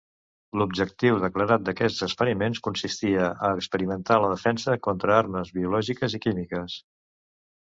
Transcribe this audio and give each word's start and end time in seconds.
L'objectiu 0.59 1.17
declarat 1.23 1.67
d'aquests 1.67 2.05
experiments 2.07 2.63
consistia 2.67 3.27
a 3.49 3.51
experimentar 3.59 4.17
la 4.25 4.33
defensa 4.35 4.79
contra 4.89 5.17
armes 5.21 5.53
biològiques 5.59 6.17
i 6.21 6.23
químiques. 6.27 6.81